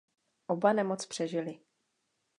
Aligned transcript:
Oba 0.47 0.73
nemoc 0.73 1.05
přežili. 1.07 1.59